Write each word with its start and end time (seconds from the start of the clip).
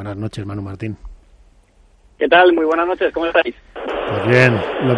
Buenas 0.00 0.16
noches, 0.16 0.46
Manu 0.46 0.62
Martín. 0.62 0.96
¿Qué 2.20 2.28
tal? 2.28 2.52
Muy 2.52 2.64
buenas 2.64 2.86
noches, 2.86 3.12
¿cómo 3.12 3.26
estáis? 3.26 3.52
Pues 3.74 4.28
bien, 4.28 4.54
lo 4.84 4.96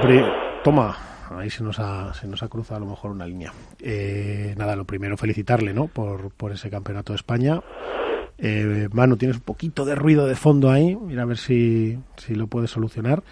toma, 0.62 0.94
ahí 1.30 1.48
se 1.48 1.64
nos 1.64 1.78
ha, 1.78 2.12
se 2.12 2.26
nos 2.26 2.42
ha 2.42 2.48
cruzado 2.48 2.76
a 2.76 2.80
lo 2.80 2.90
mejor 2.90 3.12
una 3.12 3.26
línea. 3.26 3.50
Eh, 3.78 4.54
nada, 4.58 4.76
lo 4.76 4.84
primero 4.84 5.16
felicitarle, 5.16 5.72
¿no? 5.72 5.86
Por, 5.86 6.30
por 6.32 6.52
ese 6.52 6.68
campeonato 6.68 7.14
de 7.14 7.16
España. 7.16 7.62
Eh, 8.36 8.90
Manu, 8.92 9.16
tienes 9.16 9.38
un 9.38 9.42
poquito 9.42 9.86
de 9.86 9.94
ruido 9.94 10.26
de 10.26 10.36
fondo 10.36 10.70
ahí, 10.70 10.94
mira 10.94 11.22
a 11.22 11.24
ver 11.24 11.38
si, 11.38 11.98
si 12.18 12.34
lo 12.34 12.46
puedes 12.48 12.70
solucionar. 12.70 13.22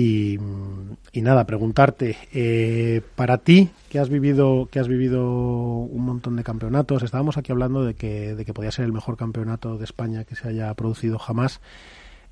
Y, 0.00 1.20
nada, 1.20 1.44
preguntarte, 1.44 2.16
eh, 2.32 3.02
para 3.16 3.38
ti, 3.38 3.70
que 3.90 3.98
has 3.98 4.08
vivido, 4.08 4.66
que 4.70 4.80
has 4.80 4.88
vivido 4.88 5.26
un 5.28 6.04
montón 6.04 6.36
de 6.36 6.42
campeonatos, 6.42 7.02
estábamos 7.02 7.36
aquí 7.36 7.52
hablando 7.52 7.84
de 7.84 7.94
que, 7.94 8.34
de 8.34 8.44
que 8.46 8.54
podía 8.54 8.70
ser 8.70 8.86
el 8.86 8.92
mejor 8.92 9.18
campeonato 9.18 9.76
de 9.76 9.84
España 9.84 10.24
que 10.24 10.36
se 10.36 10.48
haya 10.48 10.72
producido 10.72 11.18
jamás. 11.18 11.60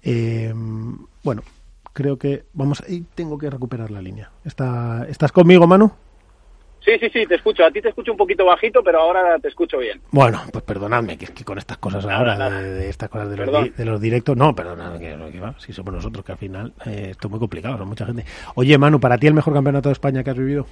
Eh, 0.02 0.54
bueno, 1.23 1.42
creo 1.92 2.18
que 2.18 2.46
vamos, 2.54 2.82
tengo 3.14 3.36
que 3.36 3.50
recuperar 3.50 3.90
la 3.90 4.00
línea. 4.00 4.30
¿Está, 4.45 5.06
¿Estás 5.06 5.32
conmigo, 5.32 5.66
Manu? 5.66 5.92
Sí, 6.84 6.92
sí, 6.98 7.10
sí, 7.12 7.27
te 7.27 7.34
escucho. 7.34 7.64
A 7.64 7.70
ti 7.70 7.82
te 7.82 7.88
escucho 7.88 8.12
un 8.12 8.18
poquito 8.18 8.45
bajito, 8.45 8.82
pero 8.82 9.00
ahora 9.00 9.38
te 9.38 9.48
escucho 9.48 9.78
bien. 9.78 10.00
Bueno, 10.10 10.41
pues 10.52 10.64
perdonadme, 10.64 11.18
que, 11.18 11.27
que 11.27 11.45
con 11.45 11.59
estas 11.59 11.78
cosas 11.78 12.04
ahora, 12.06 12.37
De, 12.51 12.88
estas 12.88 13.09
cosas 13.09 13.30
de 13.30 13.37
los, 13.37 13.77
de 13.77 13.84
los, 13.84 14.01
directos, 14.01 14.37
no, 14.37 14.54
perdonadme, 14.54 14.98
que, 14.98 15.32
que 15.32 15.41
va, 15.41 15.54
si 15.59 15.73
somos 15.73 15.92
nosotros, 15.92 16.24
que 16.24 16.32
al 16.32 16.38
final 16.38 16.73
eh, 16.87 17.09
esto 17.10 17.27
es 17.27 17.30
muy 17.30 17.41
complicado, 17.41 17.77
son 17.78 17.88
mucha 17.88 18.06
gente. 18.06 18.24
Oye, 18.54 18.78
Manu, 18.78 19.01
¿para 19.01 19.18
ti 19.18 19.27
el 19.27 19.34
mejor 19.34 19.54
campeonato 19.54 19.88
de 19.88 19.95
España 19.95 20.23
que 20.23 20.30
has 20.30 20.38
vivido? 20.38 20.66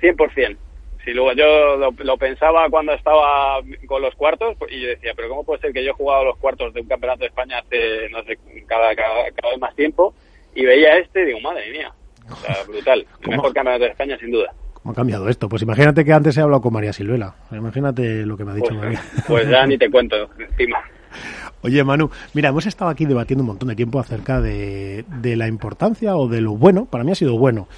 100%. 0.00 0.56
Sí, 1.04 1.10
luego 1.12 1.32
yo 1.32 1.76
lo, 1.76 2.16
pensaba 2.16 2.68
cuando 2.70 2.92
estaba 2.92 3.60
con 3.86 4.02
los 4.02 4.14
cuartos 4.14 4.56
y 4.70 4.82
yo 4.82 4.88
decía, 4.88 5.14
pero 5.16 5.28
¿cómo 5.28 5.44
puede 5.44 5.60
ser 5.60 5.72
que 5.72 5.82
yo 5.82 5.90
he 5.90 5.94
jugado 5.94 6.24
los 6.26 6.38
cuartos 6.38 6.72
de 6.74 6.80
un 6.80 6.86
campeonato 6.86 7.20
de 7.20 7.26
España 7.26 7.58
hace, 7.58 8.08
no 8.10 8.22
sé, 8.22 8.38
cada, 8.66 8.94
cada, 8.94 9.30
cada 9.32 9.50
vez 9.50 9.58
más 9.58 9.74
tiempo 9.74 10.14
y 10.54 10.64
veía 10.64 10.98
este 10.98 11.22
y 11.22 11.26
digo, 11.26 11.40
madre 11.40 11.72
mía, 11.72 11.92
o 12.30 12.36
sea, 12.36 12.62
brutal. 12.68 13.04
El 13.22 13.30
mejor 13.30 13.52
campeonato 13.52 13.84
de 13.84 13.90
España, 13.90 14.16
sin 14.18 14.30
duda. 14.30 14.54
¿Cómo 14.82 14.92
ha 14.92 14.96
cambiado 14.96 15.28
esto? 15.28 15.48
Pues 15.48 15.62
imagínate 15.62 16.04
que 16.04 16.12
antes 16.12 16.36
he 16.36 16.40
hablado 16.40 16.60
con 16.60 16.72
María 16.72 16.92
Silvela. 16.92 17.36
Imagínate 17.52 18.26
lo 18.26 18.36
que 18.36 18.44
me 18.44 18.50
ha 18.50 18.54
dicho 18.54 18.70
pues, 18.70 18.80
María. 18.80 19.02
Pues 19.28 19.48
ya 19.48 19.64
ni 19.64 19.78
te 19.78 19.88
cuento, 19.88 20.16
encima. 20.38 20.78
Oye, 21.62 21.84
Manu, 21.84 22.10
mira, 22.34 22.48
hemos 22.48 22.66
estado 22.66 22.90
aquí 22.90 23.06
debatiendo 23.06 23.42
un 23.42 23.48
montón 23.48 23.68
de 23.68 23.76
tiempo 23.76 24.00
acerca 24.00 24.40
de, 24.40 25.04
la 25.22 25.46
importancia 25.46 26.16
o 26.16 26.26
de 26.26 26.40
lo 26.40 26.56
bueno, 26.56 26.86
para 26.86 27.04
mí 27.04 27.12
ha 27.12 27.14
sido 27.14 27.38
bueno, 27.38 27.68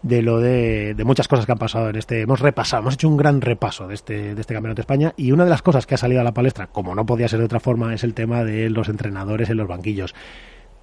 de 0.00 0.22
lo 0.22 0.40
de, 0.40 0.96
muchas 1.04 1.28
cosas 1.28 1.44
que 1.44 1.52
han 1.52 1.58
pasado 1.58 1.90
en 1.90 1.96
este. 1.96 2.22
Hemos 2.22 2.40
repasado, 2.40 2.80
hemos 2.80 2.94
hecho 2.94 3.08
un 3.10 3.18
gran 3.18 3.42
repaso 3.42 3.86
de 3.86 3.94
este, 3.94 4.34
de 4.34 4.40
este 4.40 4.54
Campeonato 4.54 4.76
de 4.76 4.82
España 4.82 5.12
y 5.18 5.32
una 5.32 5.44
de 5.44 5.50
las 5.50 5.60
cosas 5.60 5.86
que 5.86 5.96
ha 5.96 5.98
salido 5.98 6.22
a 6.22 6.24
la 6.24 6.32
palestra, 6.32 6.68
como 6.68 6.94
no 6.94 7.04
podía 7.04 7.28
ser 7.28 7.40
de 7.40 7.44
otra 7.44 7.60
forma, 7.60 7.92
es 7.92 8.02
el 8.02 8.14
tema 8.14 8.42
de 8.44 8.70
los 8.70 8.88
entrenadores 8.88 9.50
en 9.50 9.58
los 9.58 9.68
banquillos. 9.68 10.14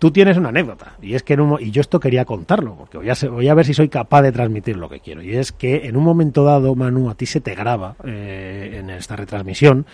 Tú 0.03 0.11
tienes 0.11 0.35
una 0.35 0.49
anécdota, 0.49 0.97
y 1.01 1.13
es 1.13 1.23
que 1.23 1.35
en 1.35 1.39
un, 1.39 1.61
y 1.61 1.71
yo 1.71 1.79
esto 1.79 1.97
quería 1.97 2.25
contarlo, 2.25 2.75
porque 2.75 2.97
voy 2.97 3.09
a, 3.09 3.13
voy 3.29 3.47
a 3.47 3.53
ver 3.53 3.65
si 3.65 3.73
soy 3.73 3.87
capaz 3.87 4.21
de 4.21 4.33
transmitir 4.33 4.75
lo 4.75 4.89
que 4.89 4.99
quiero. 4.99 5.21
Y 5.21 5.33
es 5.33 5.53
que 5.53 5.87
en 5.87 5.95
un 5.95 6.03
momento 6.03 6.43
dado, 6.43 6.75
Manu, 6.75 7.09
a 7.09 7.15
ti 7.15 7.25
se 7.25 7.39
te 7.39 7.55
graba 7.55 7.95
eh, 8.03 8.79
en 8.81 8.89
esta 8.89 9.15
retransmisión 9.15 9.85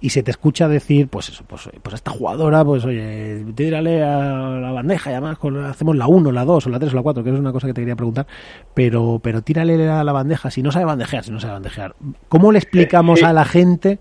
y 0.00 0.10
se 0.10 0.24
te 0.24 0.32
escucha 0.32 0.66
decir, 0.66 1.06
pues 1.06 1.28
eso, 1.28 1.44
pues, 1.46 1.70
pues 1.80 1.94
esta 1.94 2.10
jugadora, 2.10 2.64
pues 2.64 2.84
oye, 2.84 3.44
tírale 3.54 4.02
a 4.02 4.58
la 4.60 4.72
bandeja, 4.72 5.12
y 5.12 5.14
además 5.14 5.38
hacemos 5.70 5.94
la 5.94 6.08
1, 6.08 6.32
la 6.32 6.44
2, 6.44 6.66
o 6.66 6.70
la 6.70 6.80
3 6.80 6.92
o 6.92 6.96
la 6.96 7.02
4, 7.02 7.22
que 7.22 7.30
es 7.30 7.38
una 7.38 7.52
cosa 7.52 7.68
que 7.68 7.74
te 7.74 7.80
quería 7.80 7.94
preguntar, 7.94 8.26
pero, 8.74 9.20
pero 9.22 9.40
tírale 9.42 9.88
a 9.88 10.02
la 10.02 10.12
bandeja, 10.12 10.50
si 10.50 10.64
no 10.64 10.72
sabe 10.72 10.86
bandejear, 10.86 11.22
si 11.22 11.30
no 11.30 11.38
sabe 11.38 11.52
bandejear. 11.52 11.94
¿Cómo 12.28 12.50
le 12.50 12.58
explicamos 12.58 13.22
a 13.22 13.32
la 13.32 13.44
gente 13.44 14.00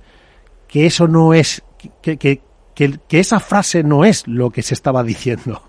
que 0.67 0.87
eso 0.87 1.07
no 1.07 1.35
es, 1.35 1.61
que, 2.01 2.17
que, 2.17 2.41
que, 2.75 2.99
esa 3.11 3.39
frase 3.39 3.83
no 3.83 4.05
es 4.05 4.27
lo 4.27 4.49
que 4.49 4.61
se 4.61 4.73
estaba 4.73 5.03
diciendo. 5.03 5.61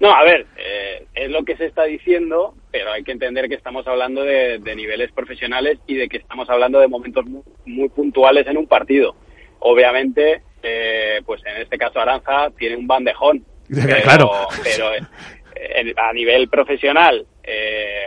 No, 0.00 0.12
a 0.12 0.22
ver, 0.22 0.46
eh, 0.56 1.06
es 1.14 1.30
lo 1.30 1.44
que 1.44 1.56
se 1.56 1.66
está 1.66 1.84
diciendo, 1.84 2.54
pero 2.70 2.92
hay 2.92 3.02
que 3.02 3.12
entender 3.12 3.48
que 3.48 3.56
estamos 3.56 3.86
hablando 3.86 4.22
de, 4.22 4.60
niveles 4.76 5.10
profesionales 5.12 5.78
y 5.86 5.96
de 5.96 6.08
que 6.08 6.18
estamos 6.18 6.48
hablando 6.48 6.78
de 6.78 6.88
momentos 6.88 7.24
muy, 7.64 7.88
puntuales 7.88 8.46
en 8.46 8.56
un 8.56 8.66
partido. 8.66 9.16
Obviamente, 9.60 10.42
eh, 10.62 11.20
pues 11.26 11.42
en 11.44 11.62
este 11.62 11.78
caso 11.78 12.00
Aranza 12.00 12.50
tiene 12.56 12.76
un 12.76 12.86
bandejón. 12.86 13.44
Pero, 13.68 13.96
claro. 14.02 14.30
Pero 14.62 14.94
eh, 14.94 15.94
a 15.96 16.12
nivel 16.12 16.48
profesional, 16.48 17.26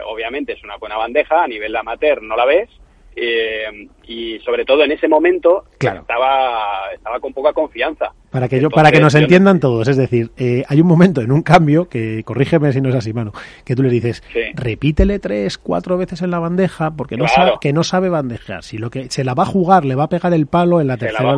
obviamente 0.06 0.54
es 0.54 0.64
una 0.64 0.78
buena 0.78 0.98
bandeja, 0.98 1.44
a 1.44 1.48
nivel 1.48 1.76
amateur 1.76 2.22
no 2.22 2.38
la 2.38 2.46
ves, 2.46 2.70
eh, 3.16 3.90
y 4.04 4.40
sobre 4.40 4.64
todo 4.64 4.84
en 4.84 4.92
ese 4.94 5.08
momento 5.08 5.66
estaba, 5.74 6.81
estaba 6.94 7.20
con 7.20 7.34
poca 7.34 7.54
confianza. 7.54 8.12
Para 8.32 8.48
que, 8.48 8.62
yo, 8.62 8.70
para 8.70 8.92
que 8.92 9.02
nos 9.02 9.14
entiendan 9.14 9.60
todos, 9.60 9.90
es 9.90 9.98
decir, 9.98 10.32
eh, 10.38 10.64
hay 10.70 10.80
un 10.80 10.88
momento 10.88 11.20
en 11.20 11.34
un 11.34 11.42
cambio, 11.42 11.90
que 11.90 12.24
corrígeme 12.24 12.72
si 12.72 12.80
no 12.80 12.88
es 12.88 12.96
así, 12.96 13.12
mano, 13.12 13.34
que 13.66 13.76
tú 13.76 13.84
le 13.84 13.90
dices, 13.90 14.24
repítele 14.54 15.20
tres, 15.20 15.58
cuatro 15.58 15.98
veces 15.98 16.22
en 16.22 16.32
la 16.32 16.40
bandeja, 16.40 16.92
porque 16.92 17.18
no 17.18 17.28
sabe, 17.28 17.52
que 17.60 17.74
no 17.74 17.84
sabe 17.84 18.08
bandejar. 18.08 18.64
Si 18.64 18.78
lo 18.78 18.90
que 18.90 19.10
se 19.10 19.26
la 19.26 19.34
va 19.34 19.44
a 19.44 19.48
jugar, 19.48 19.84
le 19.84 19.96
va 19.96 20.04
a 20.04 20.10
pegar 20.10 20.34
el 20.34 20.48
palo 20.48 20.80
en 20.80 20.88
la 20.88 20.96
tercera. 20.96 21.36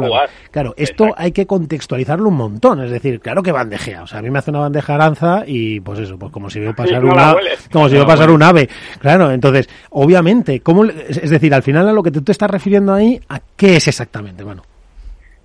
Claro, 0.51 0.75
esto 0.77 1.07
hay 1.17 1.31
que 1.31 1.47
contextualizarlo 1.47 2.29
un 2.29 2.35
montón, 2.35 2.83
es 2.83 2.91
decir, 2.91 3.19
claro 3.19 3.41
que 3.41 3.51
bandejea. 3.51 4.03
O 4.03 4.07
sea, 4.07 4.19
a 4.19 4.21
mí 4.21 4.29
me 4.29 4.37
hace 4.37 4.51
una 4.51 4.59
bandeja 4.59 4.93
aranza 4.93 5.43
y 5.47 5.79
pues 5.79 5.97
eso, 5.97 6.19
pues 6.19 6.31
como 6.31 6.51
si 6.51 6.59
veo 6.59 6.73
pasar 6.75 7.03
una, 7.03 7.35
como 7.71 7.89
si 7.89 7.95
veo 7.95 8.05
pasar 8.05 8.29
un 8.29 8.43
ave. 8.43 8.69
Claro, 8.99 9.31
entonces, 9.31 9.67
obviamente, 9.89 10.59
¿cómo, 10.59 10.85
es 10.85 11.29
decir, 11.29 11.53
al 11.55 11.63
final 11.63 11.89
a 11.89 11.93
lo 11.93 12.03
que 12.03 12.11
tú 12.11 12.21
te 12.21 12.31
estás 12.31 12.51
refiriendo 12.51 12.93
ahí, 12.93 13.19
¿a 13.29 13.39
qué 13.55 13.77
es 13.77 13.87
exactamente, 13.87 14.43
mano? 14.45 14.63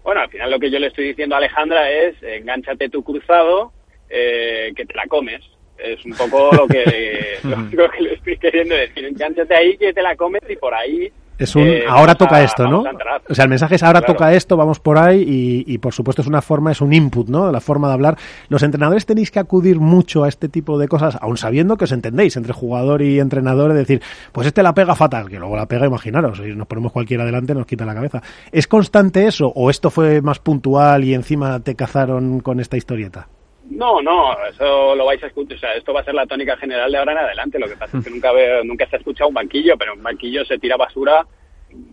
Bueno, 0.09 0.23
al 0.23 0.31
final 0.31 0.51
lo 0.51 0.59
que 0.59 0.71
yo 0.71 0.79
le 0.79 0.87
estoy 0.87 1.09
diciendo 1.09 1.35
a 1.35 1.39
Alejandra 1.39 1.91
es, 1.91 2.15
engánchate 2.23 2.89
tu 2.89 3.05
cruzado, 3.05 3.75
eh, 4.09 4.73
que 4.75 4.87
te 4.87 4.95
la 4.95 5.07
comes. 5.07 5.43
Es 5.77 6.03
un 6.07 6.15
poco 6.15 6.49
lo 6.51 6.67
que, 6.67 7.37
lo 7.73 7.91
que 7.91 8.01
le 8.01 8.15
estoy 8.15 8.39
queriendo 8.39 8.75
decir. 8.75 9.05
Engánchate 9.05 9.55
ahí, 9.55 9.77
que 9.77 9.93
te 9.93 10.01
la 10.01 10.17
comes 10.17 10.41
y 10.49 10.57
por 10.57 10.73
ahí 10.73 11.13
es 11.39 11.55
un 11.55 11.63
eh, 11.63 11.85
ahora 11.89 12.15
toca 12.15 12.43
esto, 12.43 12.67
¿no? 12.67 12.85
O 13.29 13.35
sea, 13.35 13.45
el 13.45 13.51
mensaje 13.51 13.77
es 13.77 13.83
ahora 13.83 14.03
toca 14.03 14.33
esto, 14.35 14.57
vamos 14.57 14.81
por 14.81 14.99
ahí 14.99 15.23
y, 15.23 15.73
y, 15.73 15.79
por 15.79 15.95
supuesto 15.95 16.23
es 16.23 16.29
una 16.29 16.43
forma, 16.43 16.73
es 16.73 16.81
un 16.81 16.93
input, 16.93 17.29
¿no? 17.29 17.53
La 17.53 17.61
forma 17.61 17.89
de 17.89 17.95
hablar. 17.95 18.17
Los 18.49 18.63
entrenadores 18.63 19.07
tenéis 19.07 19.31
que 19.31 19.39
acudir 19.39 19.79
mucho 19.79 20.25
a 20.25 20.29
este 20.29 20.49
tipo 20.49 20.79
de 20.79 20.89
cosas, 20.89 21.17
aun 21.21 21.37
sabiendo 21.37 21.77
que 21.77 21.85
os 21.85 21.93
entendéis 21.93 22.37
entre 22.37 22.53
jugador 22.53 23.03
y 23.03 23.21
entrenador, 23.21 23.71
es 23.71 23.77
decir, 23.77 24.03
pues 24.33 24.47
este 24.47 24.63
la 24.63 24.75
pega 24.75 24.95
fatal, 24.95 25.29
que 25.29 25.39
luego 25.39 25.57
la 25.57 25.67
pega, 25.67 25.87
imaginaros, 25.87 26.39
si 26.39 26.55
nos 26.55 26.67
ponemos 26.67 26.93
cualquiera 26.93 27.23
adelante 27.23 27.55
nos 27.55 27.67
quita 27.67 27.85
la 27.85 27.95
cabeza. 27.95 28.23
¿Es 28.51 28.67
constante 28.67 29.27
eso 29.27 29.53
o 29.55 29.71
esto 29.71 29.91
fue 29.91 30.21
más 30.23 30.39
puntual 30.41 31.05
y 31.05 31.15
encima 31.15 31.61
te 31.61 31.75
cazaron 31.75 32.41
con 32.41 32.61
esta 32.61 32.77
historieta? 32.77 33.29
No, 33.71 34.01
no, 34.01 34.37
eso 34.47 34.95
lo 34.95 35.05
vais 35.05 35.23
a 35.23 35.27
escuchar. 35.27 35.57
O 35.57 35.61
sea, 35.61 35.75
esto 35.75 35.93
va 35.93 36.01
a 36.01 36.05
ser 36.05 36.15
la 36.15 36.27
tónica 36.27 36.57
general 36.57 36.91
de 36.91 36.99
ahora 36.99 37.13
en 37.13 37.19
adelante. 37.19 37.59
Lo 37.59 37.69
que 37.69 37.77
pasa 37.77 37.99
es 37.99 38.05
que 38.05 38.11
nunca, 38.15 38.33
veo, 38.33 38.65
nunca 38.65 38.87
se 38.89 38.97
ha 38.97 38.99
escuchado 38.99 39.29
un 39.29 39.35
banquillo, 39.35 39.77
pero 39.77 39.95
un 39.95 40.03
banquillo 40.03 40.45
se 40.45 40.59
tira 40.59 40.77
basura, 40.77 41.27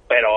pero, 0.07 0.29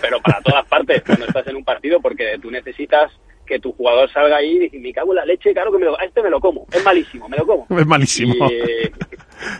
pero 0.00 0.20
para 0.20 0.40
todas 0.40 0.64
partes 0.66 1.02
cuando 1.02 1.26
estás 1.26 1.46
en 1.48 1.56
un 1.56 1.64
partido, 1.64 2.00
porque 2.00 2.38
tú 2.40 2.50
necesitas 2.50 3.10
que 3.46 3.58
tu 3.58 3.72
jugador 3.72 4.10
salga 4.10 4.36
ahí 4.36 4.68
y 4.72 4.78
me 4.78 4.92
cago 4.92 5.12
en 5.12 5.16
la 5.16 5.24
leche, 5.24 5.52
claro 5.52 5.72
que 5.72 5.78
me 5.78 5.84
lo, 5.84 5.98
a 5.98 6.04
este 6.04 6.22
me 6.22 6.30
lo 6.30 6.40
como, 6.40 6.66
es 6.72 6.84
malísimo, 6.84 7.28
me 7.28 7.36
lo 7.36 7.46
como. 7.46 7.66
Es 7.78 7.86
malísimo. 7.86 8.34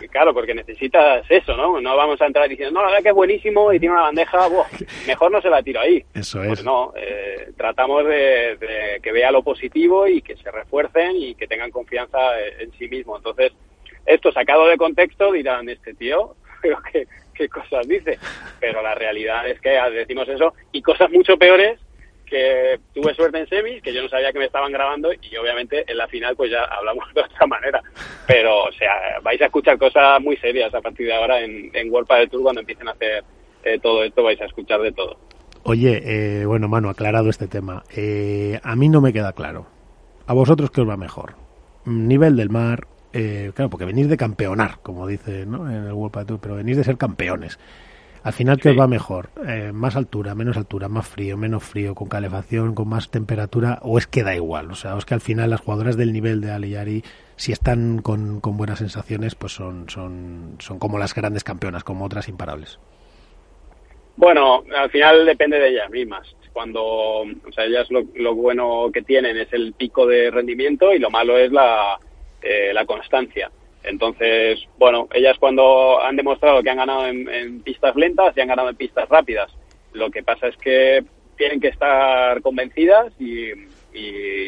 Y, 0.01 0.07
claro, 0.07 0.33
porque 0.33 0.53
necesitas 0.53 1.25
eso, 1.29 1.55
¿no? 1.55 1.79
No 1.79 1.95
vamos 1.95 2.19
a 2.21 2.25
entrar 2.25 2.47
diciendo, 2.49 2.73
no, 2.73 2.81
la 2.81 2.87
verdad 2.87 3.03
que 3.03 3.09
es 3.09 3.15
buenísimo 3.15 3.71
y 3.71 3.79
tiene 3.79 3.93
una 3.93 4.03
bandeja, 4.03 4.47
mejor 5.07 5.31
no 5.31 5.41
se 5.41 5.49
la 5.49 5.61
tiro 5.61 5.81
ahí. 5.81 6.03
Eso 6.13 6.39
pues 6.39 6.59
es. 6.59 6.65
no, 6.65 6.93
eh, 6.95 7.51
tratamos 7.57 8.05
de, 8.05 8.99
que 9.01 9.11
vea 9.11 9.31
lo 9.31 9.43
positivo 9.43 10.07
y 10.07 10.21
que 10.21 10.35
se 10.37 10.49
refuercen 10.51 11.15
y 11.15 11.35
que 11.35 11.47
tengan 11.47 11.71
confianza 11.71 12.17
en, 12.59 12.71
sí 12.73 12.87
mismo. 12.87 13.17
Entonces, 13.17 13.51
esto 14.05 14.31
sacado 14.31 14.67
de 14.67 14.77
contexto 14.77 15.31
dirán, 15.31 15.69
este 15.69 15.93
tío, 15.93 16.35
pero 16.61 16.81
que 16.91 17.07
qué 17.35 17.49
cosas 17.49 17.87
dice. 17.87 18.17
Pero 18.59 18.81
la 18.81 18.95
realidad 18.95 19.47
es 19.47 19.59
que 19.59 19.69
decimos 19.93 20.27
eso 20.29 20.53
y 20.71 20.81
cosas 20.81 21.11
mucho 21.11 21.37
peores 21.37 21.79
que 22.25 22.79
tuve 22.93 23.13
suerte 23.13 23.39
en 23.39 23.47
semis, 23.47 23.81
que 23.81 23.93
yo 23.93 24.01
no 24.01 24.09
sabía 24.09 24.31
que 24.31 24.39
me 24.39 24.45
estaban 24.45 24.71
grabando 24.71 25.11
y 25.13 25.35
obviamente 25.37 25.83
en 25.89 25.97
la 25.97 26.07
final 26.07 26.35
pues 26.35 26.51
ya 26.51 26.63
hablamos 26.63 27.05
de 27.13 27.21
otra 27.21 27.47
manera. 27.47 27.81
Pero, 28.27 28.63
o 28.63 28.71
sea, 28.71 29.19
vais 29.21 29.41
a 29.41 29.45
escuchar 29.45 29.77
cosas 29.77 30.19
muy 30.21 30.37
serias 30.37 30.73
a 30.73 30.81
partir 30.81 31.07
de 31.07 31.13
ahora 31.13 31.41
en, 31.41 31.69
en 31.73 31.91
World 31.91 32.09
del 32.09 32.29
Tour 32.29 32.43
cuando 32.43 32.61
empiecen 32.61 32.87
a 32.87 32.91
hacer 32.91 33.23
eh, 33.63 33.79
todo 33.79 34.03
esto, 34.03 34.23
vais 34.23 34.39
a 34.41 34.45
escuchar 34.45 34.81
de 34.81 34.91
todo. 34.91 35.17
Oye, 35.63 36.01
eh, 36.05 36.45
bueno, 36.45 36.67
Manu, 36.67 36.89
aclarado 36.89 37.29
este 37.29 37.47
tema. 37.47 37.83
Eh, 37.95 38.59
a 38.63 38.75
mí 38.75 38.89
no 38.89 39.01
me 39.01 39.11
queda 39.11 39.33
claro. 39.33 39.65
¿A 40.27 40.33
vosotros 40.33 40.69
qué 40.69 40.81
os 40.81 40.89
va 40.89 40.97
mejor? 40.97 41.33
¿Nivel 41.85 42.35
del 42.35 42.49
mar? 42.49 42.87
claro, 43.53 43.69
porque 43.69 43.85
venís 43.85 44.09
de 44.09 44.17
campeonar, 44.17 44.79
como 44.81 45.07
dice 45.07 45.45
¿no? 45.45 45.71
en 45.71 45.85
el 45.85 45.93
World 45.93 46.27
Tour, 46.27 46.39
pero 46.41 46.55
venís 46.55 46.75
de 46.75 46.83
ser 46.83 46.97
campeones. 46.97 47.57
Al 48.25 48.33
final, 48.33 48.59
¿qué 48.59 48.69
os 48.69 48.79
va 48.79 48.87
mejor? 48.87 49.29
Eh, 49.47 49.69
¿Más 49.71 49.95
altura, 49.95 50.33
menos 50.33 50.57
altura, 50.57 50.89
más 50.89 51.07
frío, 51.07 51.37
menos 51.37 51.63
frío, 51.63 51.93
con 51.93 52.07
calefacción, 52.07 52.73
con 52.73 52.89
más 52.89 53.11
temperatura? 53.11 53.77
¿O 53.83 53.99
es 53.99 54.07
que 54.07 54.23
da 54.23 54.33
igual? 54.33 54.71
O 54.71 54.73
sea, 54.73 54.97
es 54.97 55.05
que 55.05 55.13
al 55.13 55.21
final 55.21 55.51
las 55.51 55.61
jugadoras 55.61 55.95
del 55.95 56.11
nivel 56.11 56.41
de 56.41 56.51
Ali 56.51 57.03
si 57.35 57.51
están 57.51 58.01
con, 58.01 58.41
buenas 58.41 58.79
sensaciones, 58.79 59.35
pues 59.35 59.51
son, 59.53 59.87
son, 59.91 60.55
son 60.57 60.79
como 60.79 60.97
las 60.97 61.13
grandes 61.13 61.43
campeonas, 61.43 61.83
como 61.83 62.03
otras 62.03 62.27
imparables. 62.27 62.79
Bueno, 64.15 64.63
al 64.75 64.89
final 64.89 65.23
depende 65.23 65.59
de 65.59 65.69
ellas 65.69 65.91
mismas. 65.91 66.35
cuando, 66.51 66.81
o 66.83 67.51
sea, 67.53 67.65
ellas 67.65 67.91
lo, 67.91 68.05
lo 68.15 68.33
bueno 68.33 68.89
que 68.91 69.03
tienen 69.03 69.37
es 69.37 69.53
el 69.53 69.73
pico 69.73 70.07
de 70.07 70.31
rendimiento 70.31 70.91
y 70.95 70.97
lo 70.97 71.11
malo 71.11 71.37
es 71.37 71.51
la, 71.51 71.99
eh, 72.41 72.71
la 72.73 72.87
constancia. 72.87 73.51
Entonces, 73.87 74.59
bueno, 74.77 75.07
ellas 75.13 75.37
cuando 75.39 76.01
han 76.01 76.15
demostrado 76.15 76.61
que 76.61 76.69
han 76.69 76.77
ganado 76.77 77.07
en, 77.07 77.61
pistas 77.61 77.95
lentas 77.95 78.35
y 78.35 78.41
han 78.41 78.47
ganado 78.47 78.69
en 78.69 78.75
pistas 78.75 79.07
rápidas, 79.09 79.51
lo 79.93 80.09
que 80.09 80.23
pasa 80.23 80.47
es 80.47 80.57
que 80.57 81.03
tienen 81.37 81.59
que 81.59 81.69
estar 81.69 82.41
convencidas 82.41 83.13
y, 83.19 83.51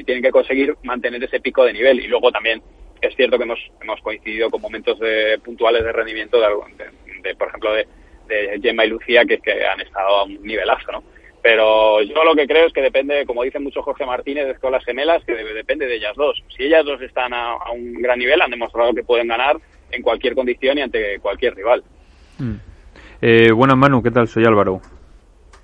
tienen 0.04 0.22
que 0.22 0.32
conseguir 0.32 0.76
mantener 0.84 1.24
ese 1.24 1.40
pico 1.40 1.64
de 1.64 1.72
nivel. 1.72 2.02
Y 2.02 2.08
luego 2.08 2.32
también 2.32 2.62
es 3.02 3.16
cierto 3.16 3.38
que 3.38 3.46
hemos, 3.46 3.60
hemos 3.82 4.02
coincidido 4.02 4.50
con 4.50 4.62
momentos 4.62 5.00
de, 5.00 5.40
puntuales 5.40 5.86
de 5.86 5.94
rendimiento, 5.94 6.38
de, 6.40 7.36
por 7.36 7.48
ejemplo, 7.48 7.74
de, 7.74 7.88
de 8.28 8.60
Gemma 8.62 8.86
y 8.86 8.90
Lucía, 8.90 9.24
que, 9.26 9.38
que 9.40 9.66
han 9.66 9.80
estado 9.80 10.08
a 10.08 10.24
un 10.26 10.42
nivelazo, 10.44 10.92
¿no? 10.92 11.04
Pero 11.48 12.02
yo 12.02 12.26
lo 12.26 12.36
que 12.36 12.46
creo 12.46 12.68
es 12.68 12.74
que 12.74 12.82
depende, 12.82 13.26
como 13.26 13.42
dice 13.42 13.58
mucho 13.58 13.82
Jorge 13.82 14.06
Martínez 14.06 14.60
con 14.60 14.74
las 14.74 14.84
gemelas, 14.84 15.24
que 15.24 15.34
depende 15.34 15.88
de 15.88 15.96
ellas 15.96 16.14
dos. 16.18 16.44
Si 16.50 16.64
ellas 16.64 16.84
dos 16.84 17.02
están 17.02 17.34
a, 17.34 17.72
un 17.74 17.94
gran 18.02 18.20
nivel, 18.20 18.42
han 18.42 18.52
demostrado 18.52 18.94
que 18.94 19.02
pueden 19.02 19.30
ganar 19.30 19.56
en 19.90 20.02
cualquier 20.02 20.36
condición 20.36 20.78
y 20.78 20.82
ante 20.82 21.20
cualquier 21.20 21.56
rival. 21.56 21.86
Mm. 22.38 22.56
Eh, 23.22 23.52
buenas, 23.54 23.78
Manu, 23.78 24.04
¿qué 24.04 24.12
tal? 24.12 24.28
Soy 24.28 24.44
Álvaro. 24.44 24.82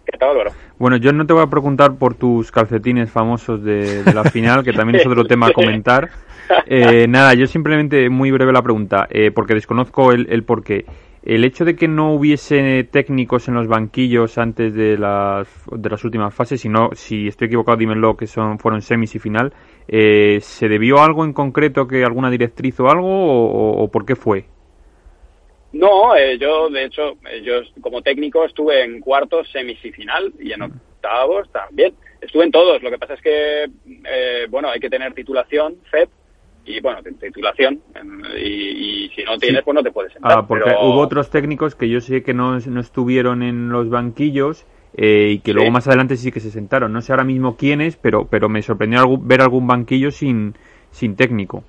¿Qué 0.06 0.18
tal, 0.18 0.30
Álvaro? 0.30 0.52
Bueno, 0.80 0.96
yo 0.96 1.12
no 1.12 1.28
te 1.28 1.34
voy 1.34 1.44
a 1.44 1.48
preguntar 1.48 1.98
por 1.98 2.16
tus 2.16 2.50
calcetines 2.50 3.12
famosos 3.12 3.62
de, 3.62 4.06
la 4.14 4.24
final, 4.24 4.64
que 4.64 4.72
también 4.72 5.02
es 5.02 5.06
otro 5.06 5.26
tema 5.26 5.48
a 5.48 5.52
comentar. 5.52 6.10
Eh, 6.68 7.08
nada, 7.08 7.34
yo 7.36 7.48
simplemente 7.48 8.10
muy 8.10 8.30
breve 8.30 8.52
la 8.52 8.62
pregunta, 8.62 9.08
eh, 9.10 9.32
porque 9.32 9.54
desconozco 9.54 10.12
el, 10.12 10.28
el 10.30 10.44
porqué. 10.44 10.86
El 11.26 11.46
hecho 11.46 11.64
de 11.64 11.78
que 11.78 11.88
no 11.88 12.14
hubiese 12.14 12.84
técnicos 12.84 13.48
en 13.48 13.54
los 13.54 13.68
banquillos 13.68 14.38
antes 14.38 14.74
de 14.74 14.98
las, 14.98 15.48
de 15.72 15.90
las 15.90 16.04
últimas 16.04 16.36
fases, 16.36 16.60
si, 16.60 16.70
si 16.96 17.28
estoy 17.30 17.48
equivocado, 17.48 17.78
dímelo, 17.78 18.18
que 18.18 18.28
son, 18.28 18.60
fueron 18.60 18.82
semis 18.82 19.16
y 19.16 19.20
final, 19.20 19.54
eh, 19.88 20.40
¿se 20.42 20.68
debió 20.68 20.98
a 20.98 21.06
algo 21.06 21.24
en 21.24 21.32
concreto, 21.32 21.88
que 21.88 22.04
alguna 22.04 22.30
directriz 22.30 22.78
o 22.82 22.90
algo, 22.90 23.08
o, 23.08 23.90
por 23.90 24.06
qué 24.06 24.18
fue? 24.18 24.44
No, 25.72 26.14
eh, 26.14 26.38
yo 26.38 26.70
de 26.70 26.86
hecho, 26.86 27.14
eh, 27.32 27.42
yo 27.42 27.62
como 27.80 28.02
técnico 28.02 28.44
estuve 28.44 28.84
en 28.84 29.00
cuartos, 29.00 29.50
semis 29.50 29.84
y 29.86 29.94
final, 29.94 30.34
y 30.42 30.52
en 30.52 30.64
octavos 30.64 31.50
también. 31.54 31.94
Estuve 32.20 32.44
en 32.44 32.52
todos, 32.52 32.84
lo 32.84 32.92
que 32.92 32.98
pasa 32.98 33.14
es 33.14 33.22
que, 33.22 33.66
bueno, 34.50 34.70
hay 34.70 34.82
que 34.82 34.90
tener 34.90 35.14
titulación, 35.14 35.78
FED, 35.90 36.10
y 36.66 36.80
bueno, 36.80 37.00
titulación 37.20 37.82
y, 38.38 39.10
si 39.16 39.24
no 39.24 39.38
tienes 39.38 39.64
pues 39.64 39.76
no 39.76 39.84
te 39.84 39.92
puedes 39.92 40.14
sentar. 40.14 40.32
Ah, 40.32 40.48
porque 40.48 40.70
hubo 40.70 41.00
otros 41.00 41.30
técnicos 41.30 41.76
que 41.76 41.90
yo 41.90 42.02
sé 42.02 42.24
que 42.24 42.34
no, 42.34 42.58
no 42.60 42.80
estuvieron 42.80 43.44
en 43.44 43.70
los 43.70 43.90
banquillos 43.90 44.66
eh, 44.96 45.32
y 45.34 45.40
que 45.40 45.54
luego 45.54 45.72
más 45.72 45.88
adelante 45.88 46.18
sí 46.18 46.32
que 46.32 46.40
se 46.40 46.52
sentaron. 46.52 46.94
No 46.94 47.02
sé 47.02 47.12
ahora 47.12 47.24
mismo 47.24 47.58
quiénes, 47.58 47.98
pero, 47.98 48.28
pero 48.28 48.50
me 48.50 48.62
sorprendió 48.62 49.18
ver 49.18 49.42
algún 49.42 49.68
banquillo 49.68 50.12
sin, 50.12 50.56
sin 50.92 51.16
técnico. 51.16 51.64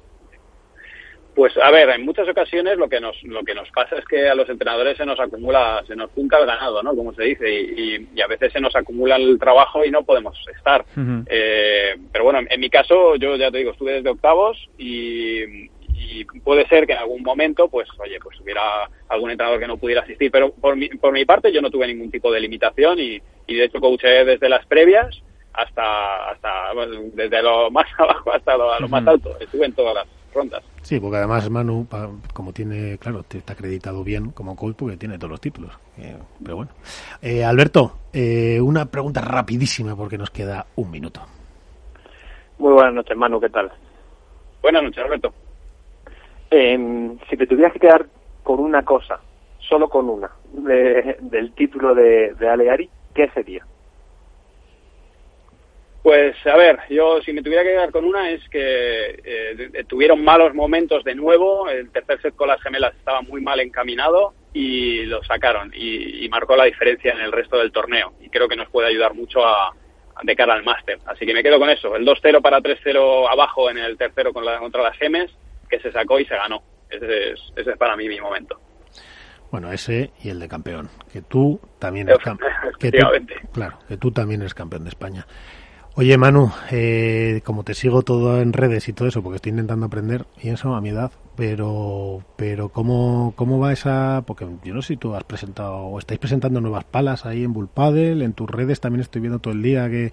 Pues 1.34 1.56
a 1.56 1.70
ver, 1.72 1.90
en 1.90 2.04
muchas 2.04 2.28
ocasiones 2.28 2.78
lo 2.78 2.88
que 2.88 3.00
nos 3.00 3.20
lo 3.24 3.42
que 3.42 3.54
nos 3.54 3.68
pasa 3.70 3.96
es 3.98 4.04
que 4.04 4.28
a 4.28 4.36
los 4.36 4.48
entrenadores 4.48 4.96
se 4.96 5.04
nos 5.04 5.18
acumula, 5.18 5.82
se 5.86 5.96
nos 5.96 6.10
junta 6.12 6.38
el 6.38 6.46
ganado, 6.46 6.80
¿no? 6.82 6.94
Como 6.94 7.12
se 7.12 7.24
dice, 7.24 7.50
y, 7.50 8.20
a 8.20 8.26
veces 8.28 8.52
se 8.52 8.60
nos 8.60 8.74
acumula 8.76 9.16
el 9.16 9.38
trabajo 9.38 9.84
y 9.84 9.90
no 9.90 10.04
podemos 10.04 10.36
estar. 10.56 10.84
eh, 11.26 11.96
pero 12.12 12.24
bueno, 12.24 12.40
en, 12.48 12.60
mi 12.60 12.70
caso, 12.70 13.16
yo 13.16 13.34
ya 13.36 13.50
te 13.50 13.58
digo, 13.58 13.72
estuve 13.72 13.94
desde 13.94 14.10
octavos 14.10 14.56
y, 14.78 15.68
puede 16.44 16.66
ser 16.68 16.86
que 16.86 16.92
en 16.92 16.98
algún 16.98 17.22
momento, 17.22 17.68
pues, 17.68 17.88
oye, 17.98 18.18
pues 18.22 18.38
hubiera 18.40 18.88
algún 19.08 19.30
entrenador 19.30 19.58
que 19.58 19.66
no 19.66 19.78
pudiera 19.78 20.02
asistir, 20.02 20.30
pero 20.30 20.52
por 20.52 20.76
mi, 20.76 20.88
por 20.88 21.12
mi 21.12 21.24
parte 21.24 21.50
yo 21.50 21.60
no 21.60 21.70
tuve 21.70 21.86
ningún 21.86 22.10
tipo 22.10 22.30
de 22.30 22.40
limitación 22.40 22.98
y, 23.00 23.20
y 23.46 23.54
de 23.56 23.64
hecho 23.64 23.80
coaché 23.80 24.24
desde 24.24 24.48
las 24.48 24.64
previas 24.66 25.22
hasta, 25.54 26.30
hasta 26.30 26.72
desde 27.14 27.42
lo 27.42 27.70
más 27.72 27.86
abajo 27.98 28.32
hasta 28.32 28.56
lo, 28.56 28.78
lo 28.78 28.88
más 28.88 29.06
alto. 29.06 29.36
Estuve 29.40 29.66
en 29.66 29.72
todas 29.72 29.94
las 29.94 30.06
rondas. 30.34 30.62
Sí, 30.82 31.00
porque 31.00 31.16
además 31.16 31.48
Manu, 31.48 31.86
como 32.32 32.52
tiene, 32.52 32.98
claro, 32.98 33.24
está 33.28 33.54
acreditado 33.54 34.04
bien 34.04 34.30
como 34.30 34.56
coach 34.56 34.76
porque 34.76 34.96
tiene 34.96 35.16
todos 35.16 35.30
los 35.30 35.40
títulos. 35.40 35.72
Eh, 35.98 36.16
pero 36.42 36.56
bueno. 36.56 36.72
Eh, 37.22 37.44
Alberto, 37.44 37.92
eh, 38.12 38.60
una 38.60 38.86
pregunta 38.86 39.20
rapidísima 39.20 39.96
porque 39.96 40.18
nos 40.18 40.30
queda 40.30 40.66
un 40.76 40.90
minuto. 40.90 41.20
Muy 42.58 42.72
buenas 42.72 42.94
noches, 42.94 43.16
Manu, 43.16 43.40
¿qué 43.40 43.48
tal? 43.48 43.72
Buenas 44.62 44.82
noches, 44.82 45.04
Alberto. 45.04 45.32
Em, 46.50 47.18
si 47.28 47.36
te 47.36 47.46
tuvieras 47.46 47.72
que 47.72 47.80
quedar 47.80 48.06
con 48.42 48.60
una 48.60 48.84
cosa, 48.84 49.20
solo 49.58 49.88
con 49.88 50.08
una, 50.08 50.30
del 50.52 51.52
título 51.54 51.94
de, 51.94 52.34
de 52.34 52.48
Aleari, 52.48 52.88
¿qué 53.14 53.28
sería? 53.30 53.66
Pues 56.04 56.36
a 56.44 56.54
ver, 56.58 56.80
yo 56.90 57.22
si 57.22 57.32
me 57.32 57.42
tuviera 57.42 57.62
que 57.62 57.70
quedar 57.70 57.90
con 57.90 58.04
una 58.04 58.30
es 58.30 58.46
que 58.50 59.22
eh, 59.24 59.84
tuvieron 59.88 60.22
malos 60.22 60.52
momentos 60.52 61.02
de 61.02 61.14
nuevo, 61.14 61.66
el 61.70 61.90
tercer 61.92 62.20
set 62.20 62.36
con 62.36 62.48
las 62.48 62.60
gemelas 62.60 62.94
estaba 62.94 63.22
muy 63.22 63.40
mal 63.40 63.58
encaminado 63.60 64.34
y 64.52 65.06
lo 65.06 65.24
sacaron 65.24 65.72
y, 65.74 66.28
marcó 66.28 66.56
la 66.56 66.64
diferencia 66.64 67.10
en 67.12 67.20
el 67.20 67.32
resto 67.32 67.56
del 67.56 67.72
torneo 67.72 68.12
y 68.20 68.28
creo 68.28 68.48
que 68.48 68.56
nos 68.56 68.68
puede 68.68 68.88
ayudar 68.88 69.14
mucho 69.14 69.46
a, 69.46 69.74
de 70.22 70.36
cara 70.36 70.52
al 70.52 70.62
máster. 70.62 70.98
Así 71.06 71.24
que 71.24 71.32
me 71.32 71.42
quedo 71.42 71.58
con 71.58 71.70
eso, 71.70 71.96
el 71.96 72.04
2-0 72.04 72.42
para 72.42 72.60
3-0 72.60 73.26
abajo 73.32 73.70
en 73.70 73.78
el 73.78 73.96
tercero 73.96 74.34
con 74.34 74.44
la, 74.44 74.58
contra 74.58 74.82
las 74.82 74.98
gemes, 74.98 75.30
que 75.70 75.80
se 75.80 75.90
sacó 75.90 76.20
y 76.20 76.26
se 76.26 76.36
ganó. 76.36 76.62
Ese 76.90 77.30
es, 77.30 77.40
ese 77.56 77.70
es 77.70 77.78
para 77.78 77.96
mí 77.96 78.08
mi 78.08 78.20
momento. 78.20 78.60
Bueno, 79.50 79.72
ese 79.72 80.10
y 80.22 80.28
el 80.28 80.38
de 80.38 80.48
campeón, 80.48 80.90
que 81.10 81.22
tú 81.22 81.58
también 81.78 82.10
eres 82.10 82.22
campeón. 82.22 82.50
Claro, 83.54 83.78
que 83.88 83.96
tú 83.96 84.10
también 84.10 84.42
eres 84.42 84.52
campeón 84.52 84.84
de 84.84 84.90
España. 84.90 85.26
Oye, 85.96 86.18
Manu, 86.18 86.50
eh, 86.72 87.40
como 87.44 87.62
te 87.62 87.72
sigo 87.72 88.02
todo 88.02 88.40
en 88.40 88.52
redes 88.52 88.88
y 88.88 88.92
todo 88.92 89.06
eso, 89.06 89.22
porque 89.22 89.36
estoy 89.36 89.50
intentando 89.50 89.86
aprender, 89.86 90.24
y 90.42 90.48
eso 90.48 90.74
a 90.74 90.80
mi 90.80 90.88
edad, 90.88 91.12
pero, 91.36 92.18
pero 92.34 92.68
¿cómo, 92.68 93.32
cómo 93.36 93.60
va 93.60 93.72
esa...? 93.72 94.24
Porque 94.26 94.44
yo 94.64 94.74
no 94.74 94.82
sé 94.82 94.94
si 94.94 94.96
tú 94.96 95.14
has 95.14 95.22
presentado, 95.22 95.76
o 95.76 96.00
estáis 96.00 96.18
presentando 96.18 96.60
nuevas 96.60 96.82
palas 96.82 97.24
ahí 97.26 97.44
en 97.44 97.52
Bullpadel, 97.52 98.22
en 98.22 98.32
tus 98.32 98.50
redes 98.50 98.80
también 98.80 99.02
estoy 99.02 99.20
viendo 99.20 99.38
todo 99.38 99.54
el 99.54 99.62
día 99.62 99.88
que... 99.88 100.10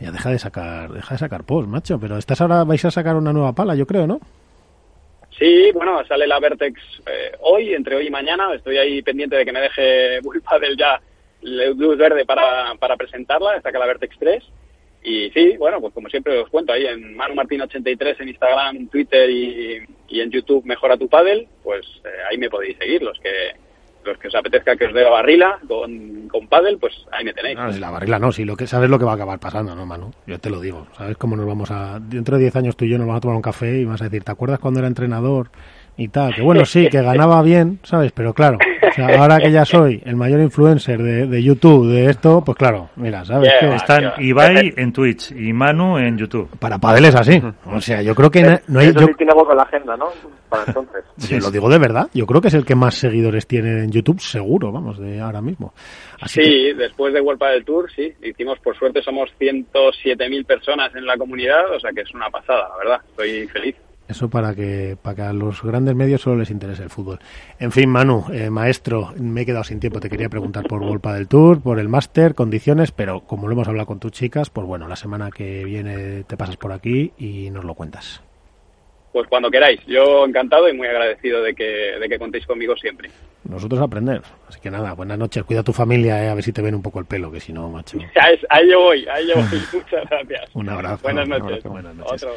Ya 0.00 0.10
deja 0.10 0.30
de 0.30 0.40
sacar, 0.40 0.90
deja 0.90 1.14
de 1.14 1.18
sacar 1.18 1.44
post, 1.44 1.68
macho, 1.68 2.00
pero 2.00 2.18
estás 2.18 2.40
ahora, 2.40 2.64
vais 2.64 2.84
a 2.84 2.90
sacar 2.90 3.14
una 3.14 3.32
nueva 3.32 3.52
pala, 3.52 3.76
yo 3.76 3.86
creo, 3.86 4.08
¿no? 4.08 4.18
Sí, 5.38 5.70
bueno, 5.72 6.04
sale 6.06 6.26
la 6.26 6.40
Vertex 6.40 6.80
eh, 7.06 7.32
hoy, 7.42 7.74
entre 7.74 7.94
hoy 7.94 8.08
y 8.08 8.10
mañana, 8.10 8.52
estoy 8.54 8.76
ahí 8.76 9.00
pendiente 9.02 9.36
de 9.36 9.44
que 9.44 9.52
me 9.52 9.60
deje 9.60 10.20
Bullpadel 10.20 10.76
ya 10.76 11.00
luz 11.42 11.96
verde 11.96 12.26
para, 12.26 12.74
para 12.74 12.96
presentarla, 12.96 13.56
está 13.56 13.70
que 13.70 13.78
la 13.78 13.86
Vertex 13.86 14.18
3 14.18 14.42
y 15.08 15.30
sí, 15.30 15.56
bueno, 15.56 15.80
pues 15.80 15.94
como 15.94 16.08
siempre 16.08 16.36
os 16.36 16.50
cuento, 16.50 16.72
ahí 16.72 16.84
en 16.84 17.14
Manu 17.14 17.36
Martín 17.36 17.60
83 17.60 18.18
en 18.18 18.28
Instagram, 18.28 18.88
Twitter 18.88 19.30
y, 19.30 19.76
en 20.08 20.30
YouTube 20.32 20.64
Mejora 20.64 20.96
tu 20.96 21.08
Paddle, 21.08 21.46
pues 21.62 21.86
eh, 22.04 22.08
ahí 22.28 22.36
me 22.38 22.50
podéis 22.50 22.76
seguir. 22.76 23.02
Los 23.02 23.16
que 23.20 23.54
los 24.04 24.18
que 24.18 24.28
os 24.28 24.34
apetezca 24.34 24.76
que 24.76 24.86
os 24.86 24.94
dé 24.94 25.02
la 25.02 25.10
barrila 25.10 25.58
con, 25.66 26.28
con 26.28 26.48
paddle, 26.48 26.76
pues 26.78 26.94
ahí 27.12 27.24
me 27.24 27.32
tenéis. 27.32 27.56
No, 27.56 27.72
si 27.72 27.78
la 27.78 27.90
barrila 27.90 28.18
no, 28.18 28.32
si 28.32 28.44
lo 28.44 28.56
que 28.56 28.66
sabes 28.66 28.88
lo 28.88 28.98
que 28.98 29.04
va 29.04 29.12
a 29.12 29.14
acabar 29.14 29.38
pasando, 29.38 29.74
¿no, 29.74 29.86
Manu? 29.86 30.10
Yo 30.26 30.38
te 30.38 30.50
lo 30.50 30.60
digo. 30.60 30.86
¿Sabes 30.96 31.16
cómo 31.16 31.36
nos 31.36 31.46
vamos 31.46 31.70
a... 31.70 31.98
Dentro 32.00 32.36
de 32.36 32.42
10 32.42 32.56
años 32.56 32.76
tú 32.76 32.84
y 32.84 32.90
yo 32.90 32.98
nos 32.98 33.06
vamos 33.06 33.18
a 33.18 33.22
tomar 33.22 33.36
un 33.36 33.42
café 33.42 33.78
y 33.78 33.84
vas 33.84 34.00
a 34.00 34.04
decir, 34.04 34.22
¿te 34.24 34.32
acuerdas 34.32 34.58
cuando 34.58 34.80
era 34.80 34.88
entrenador 34.88 35.50
y 35.96 36.08
tal? 36.08 36.34
Que 36.34 36.42
bueno, 36.42 36.64
sí, 36.64 36.88
que 36.88 37.02
ganaba 37.02 37.42
bien, 37.42 37.80
¿sabes? 37.82 38.12
Pero 38.12 38.32
claro, 38.32 38.58
ahora 39.02 39.38
que 39.38 39.50
ya 39.50 39.64
soy 39.64 40.02
el 40.04 40.16
mayor 40.16 40.40
influencer 40.40 41.02
de, 41.02 41.26
de 41.26 41.42
YouTube 41.42 41.88
de 41.88 42.10
esto, 42.10 42.42
pues 42.44 42.56
claro, 42.56 42.90
mira, 42.96 43.24
¿sabes? 43.24 43.52
que 43.60 43.74
están 43.74 44.12
Ibai 44.18 44.74
en 44.76 44.92
Twitch 44.92 45.32
y 45.32 45.52
Manu 45.52 45.98
en 45.98 46.16
YouTube. 46.16 46.48
Para 46.58 46.78
Padel 46.78 47.06
es 47.06 47.14
así. 47.14 47.42
O 47.66 47.80
sea, 47.80 48.02
yo 48.02 48.14
creo 48.14 48.30
que 48.30 48.60
no, 48.66 48.80
hay... 48.80 48.92
Yo... 48.92 49.06
tiene 49.16 49.32
la 49.54 49.62
agenda, 49.62 49.96
¿no? 49.96 50.08
Para 50.48 50.64
entonces. 50.66 51.04
Sí, 51.18 51.40
lo 51.40 51.50
digo 51.50 51.68
de 51.68 51.78
verdad. 51.78 52.08
Yo 52.12 52.26
creo 52.26 52.40
que 52.40 52.48
es 52.48 52.54
el 52.54 52.64
que 52.64 52.74
más 52.74 52.94
seguidores 52.94 53.46
tiene 53.46 53.84
en 53.84 53.90
YouTube, 53.90 54.20
seguro, 54.20 54.70
vamos, 54.70 54.98
de 54.98 55.18
ahora 55.20 55.40
mismo. 55.40 55.72
sí, 56.26 56.72
después 56.74 57.14
de 57.14 57.20
World 57.20 57.42
del 57.42 57.64
Tour, 57.64 57.90
sí. 57.90 58.12
Hicimos, 58.22 58.58
por 58.60 58.76
suerte, 58.76 59.02
somos 59.02 59.30
107.000 59.40 60.44
personas 60.44 60.94
en 60.94 61.06
la 61.06 61.16
comunidad, 61.16 61.74
o 61.74 61.80
sea 61.80 61.90
que 61.92 62.02
es 62.02 62.14
una 62.14 62.28
pasada, 62.28 62.68
la 62.68 62.76
verdad. 62.76 63.00
Estoy 63.08 63.48
feliz. 63.48 63.76
Eso 64.08 64.30
para 64.30 64.54
que, 64.54 64.96
para 65.00 65.16
que 65.16 65.22
a 65.22 65.32
los 65.32 65.62
grandes 65.62 65.94
medios 65.94 66.20
solo 66.20 66.36
les 66.36 66.50
interese 66.50 66.82
el 66.82 66.90
fútbol. 66.90 67.18
En 67.58 67.72
fin, 67.72 67.88
Manu, 67.90 68.24
eh, 68.32 68.50
maestro, 68.50 69.12
me 69.18 69.42
he 69.42 69.46
quedado 69.46 69.64
sin 69.64 69.80
tiempo. 69.80 70.00
Te 70.00 70.08
quería 70.08 70.28
preguntar 70.28 70.64
por 70.64 70.84
Golpa 70.84 71.14
del 71.14 71.26
Tour, 71.26 71.60
por 71.60 71.78
el 71.78 71.88
máster, 71.88 72.34
condiciones, 72.34 72.92
pero 72.92 73.20
como 73.20 73.48
lo 73.48 73.54
hemos 73.54 73.68
hablado 73.68 73.86
con 73.86 73.98
tus 73.98 74.12
chicas, 74.12 74.50
pues 74.50 74.66
bueno, 74.66 74.86
la 74.86 74.96
semana 74.96 75.30
que 75.30 75.64
viene 75.64 76.22
te 76.24 76.36
pasas 76.36 76.56
por 76.56 76.72
aquí 76.72 77.12
y 77.18 77.50
nos 77.50 77.64
lo 77.64 77.74
cuentas. 77.74 78.22
Pues 79.16 79.26
cuando 79.28 79.50
queráis. 79.50 79.80
Yo 79.86 80.26
encantado 80.26 80.68
y 80.68 80.74
muy 80.74 80.86
agradecido 80.86 81.42
de 81.42 81.54
que, 81.54 81.64
de 81.64 82.06
que 82.06 82.18
contéis 82.18 82.46
conmigo 82.46 82.76
siempre. 82.76 83.10
Nosotros 83.48 83.80
aprender. 83.80 84.20
Así 84.46 84.60
que 84.60 84.70
nada, 84.70 84.92
buenas 84.92 85.16
noches. 85.16 85.42
Cuida 85.44 85.60
a 85.60 85.64
tu 85.64 85.72
familia, 85.72 86.22
eh, 86.22 86.28
a 86.28 86.34
ver 86.34 86.44
si 86.44 86.52
te 86.52 86.60
ven 86.60 86.74
un 86.74 86.82
poco 86.82 86.98
el 86.98 87.06
pelo, 87.06 87.32
que 87.32 87.40
si 87.40 87.50
no, 87.52 87.68
macho. 87.70 87.98
ahí 88.50 88.70
yo 88.70 88.80
voy, 88.80 89.06
ahí 89.08 89.26
yo 89.26 89.36
voy. 89.36 89.62
Muchas 89.72 90.10
gracias. 90.10 90.50
un 90.52 90.68
abrazo. 90.68 91.02
Buenas 91.02 91.28
noches. 91.28 91.64
Buenas 91.64 91.94
noches. 91.94 92.24
Otro. 92.24 92.36